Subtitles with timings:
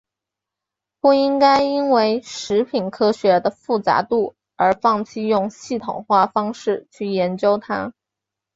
[0.99, 7.93] 不应该因为食品科学的复杂度而放弃用系统化方式去研究它。